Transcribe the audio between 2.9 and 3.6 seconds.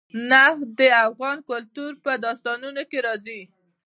راځي.